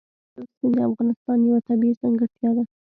[0.33, 2.63] کندز سیند د افغانستان یوه طبیعي ځانګړتیا ده.